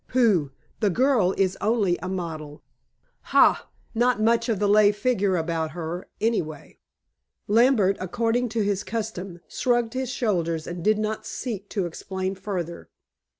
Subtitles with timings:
[0.07, 0.49] "Pooh!
[0.79, 2.63] The girl is only a model."
[3.37, 3.69] "Ha!
[3.93, 6.79] Not much of the lay figure about her, anyway."
[7.47, 12.89] Lambert, according to his custom, shrugged his shoulders and did not seek to explain further.